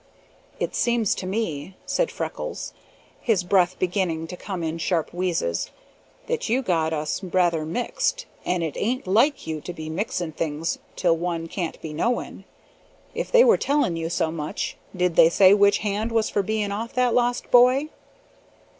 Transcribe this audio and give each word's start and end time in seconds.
"It 0.59 0.73
seems 0.73 1.13
to 1.13 1.27
me," 1.27 1.75
said 1.85 2.09
Freckles, 2.09 2.73
his 3.19 3.43
breath 3.43 3.77
beginning 3.77 4.25
to 4.29 4.35
come 4.35 4.63
in 4.63 4.79
sharp 4.79 5.13
wheezes, 5.13 5.69
"that 6.25 6.49
you 6.49 6.63
got 6.63 6.91
us 6.91 7.23
rather 7.23 7.67
mixed, 7.67 8.25
and 8.43 8.63
it 8.63 8.75
ain't 8.77 9.05
like 9.05 9.45
you 9.45 9.61
to 9.61 9.71
be 9.73 9.91
mixing 9.91 10.31
things 10.31 10.79
till 10.95 11.15
one 11.15 11.45
can't 11.45 11.79
be 11.83 11.93
knowing. 11.93 12.45
If 13.13 13.31
they 13.31 13.43
were 13.43 13.57
telling 13.57 13.95
you 13.95 14.09
so 14.09 14.31
much, 14.31 14.75
did 14.97 15.15
they 15.17 15.29
say 15.29 15.53
which 15.53 15.77
hand 15.85 16.11
was 16.11 16.31
for 16.31 16.41
being 16.41 16.71
off 16.71 16.93
that 16.93 17.13
lost 17.13 17.51
boy?" 17.51 17.89